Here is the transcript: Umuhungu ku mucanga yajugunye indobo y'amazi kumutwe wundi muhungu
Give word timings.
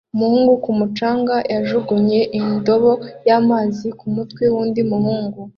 Umuhungu 0.15 0.53
ku 0.63 0.71
mucanga 0.79 1.35
yajugunye 1.53 2.19
indobo 2.39 2.91
y'amazi 3.27 3.87
kumutwe 3.99 4.43
wundi 4.53 4.81
muhungu 4.91 5.39